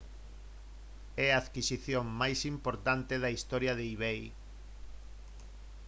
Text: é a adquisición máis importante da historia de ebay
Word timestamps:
é 1.25 1.27
a 1.31 1.39
adquisición 1.43 2.05
máis 2.21 2.39
importante 2.53 3.13
da 3.23 3.33
historia 3.37 3.73
de 3.79 3.85
ebay 3.93 4.21